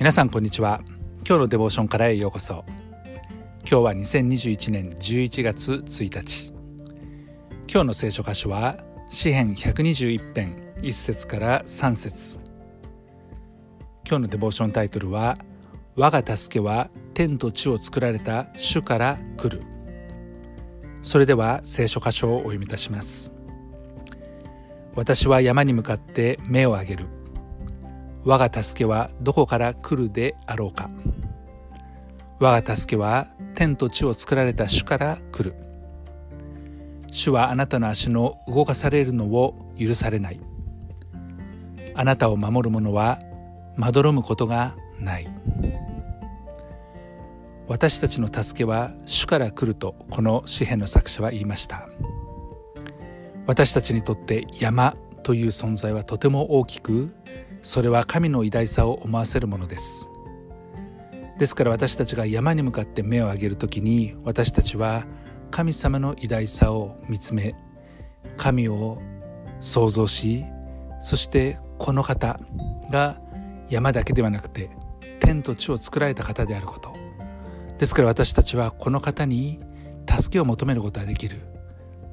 [0.00, 0.80] 皆さんこんにちは。
[1.28, 2.64] 今日のデボーションからへようこそ。
[3.70, 6.54] 今日は2021年11月1日。
[7.70, 8.78] 今日の聖書箇所は
[9.10, 12.40] 詩編121編1節から3節。
[14.08, 15.36] 今日のデボーションタイトルは
[15.96, 19.62] 我が助けは天と地を作られた主から来る。
[21.02, 23.32] それでは聖書箇所をお読みいたします。
[24.94, 27.19] 私は山に向かって目を上げる。
[28.24, 30.90] 我が助けはどこから来るであろうか。
[32.38, 35.54] 我が助けは天と地を作られた主から来る。
[37.10, 40.40] 主はあなたの足の動かされるのを許されない。
[41.94, 43.18] あなたを守る者は
[43.76, 45.26] まどろむことがない。
[47.68, 51.88] 私たちの助けは主から来るとこの詩篇の作者は言いました。
[53.46, 57.12] 私たちにとって山という存在はとても大きく
[57.62, 60.10] それは神の偉大さを思わせるものです。
[61.38, 65.06] ですから私たちが山に向かって目を上げる時に私たちは
[65.50, 67.54] 神様の偉大さを見つめ
[68.36, 69.00] 神を
[69.58, 70.44] 想像し
[71.00, 72.38] そしてこの方
[72.90, 73.18] が
[73.70, 74.68] 山だけではなくて
[75.20, 76.92] 天と地を作られた方であること。
[77.78, 79.60] ですから私たちはこの方に
[80.06, 81.38] 助けを求めることができる。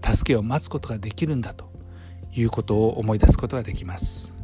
[0.00, 1.68] 助けを待つことができるんだと
[2.32, 4.37] いうことを思い出すことができます。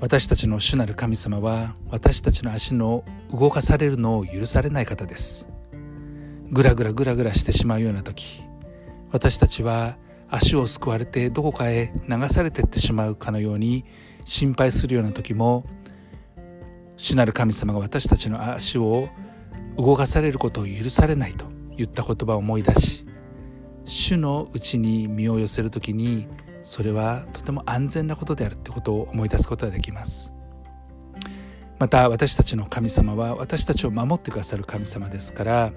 [0.00, 5.48] 私たちの主なる神様は私たちの足の動かされるのを許されない方です。
[6.50, 8.42] ぐらぐらぐらぐらしてしまうような時
[9.10, 9.96] 私たちは
[10.28, 13.84] 足をすくわれてどこかへ流されてってしまうかのように
[14.24, 15.64] 心配するような時も
[16.96, 19.08] 主なる神様が私たちの足を
[19.76, 23.06] 動かされることを許されないと言った言葉を思い出し
[23.84, 26.26] 主のうちに身を寄せる時に
[26.66, 30.32] それはとても安全なことであるってことを思い出すことができます。
[31.78, 35.72] また私たちの神様は私たちを守ってくださる神様ですから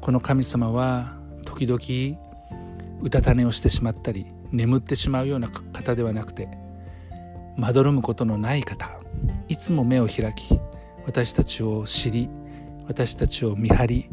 [0.00, 6.46] この神様は時々うたた寝をしてしまったり眠ってしまうような方ではなくて
[7.56, 9.00] まどろむことのない方
[9.48, 10.60] いつも目を開き
[11.06, 12.28] 私たちを知り
[12.86, 14.10] 私たちを見張り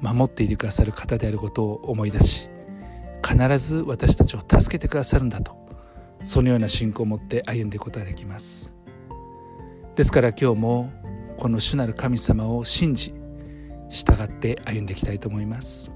[0.00, 2.48] 守っていてくださる方であることを思い出し
[3.30, 5.56] 必ず私たちを助けてくださるんだと
[6.24, 8.74] そのような信仰を持って歩んでいくことができます。
[9.94, 10.92] ですから今日も
[11.38, 13.14] この主なる神様を信じ
[13.88, 15.92] 従って歩んでいきたいと思います。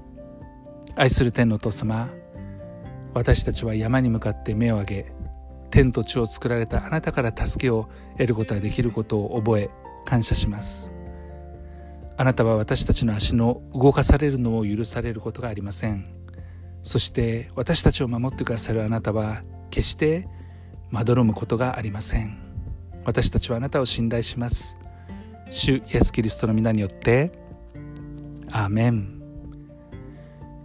[0.95, 2.09] 愛する天のお父様
[3.13, 5.13] 私たちは山に向かって目を上げ
[5.71, 9.69] 天と地を作られたあなたから助けを得ることができることを覚え
[10.05, 10.93] 感謝します。
[12.17, 16.14] あなたは私たちの足の動かされるのを許されることがありません。
[16.85, 19.41] そして私たちを守ってくださるあなたは
[19.71, 20.27] 決して
[20.91, 22.37] まどろむことがありません。
[23.05, 24.77] 私たちはあなたを信頼します。
[25.49, 27.31] 主イエス・キリストの皆によって
[28.51, 29.19] アーメン。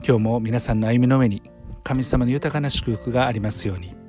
[0.06, 1.42] 今日も皆さんの歩みの上に
[1.82, 3.99] 神様の豊かな祝福がありますように。